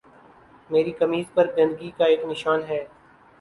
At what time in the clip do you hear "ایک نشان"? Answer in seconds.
2.05-2.63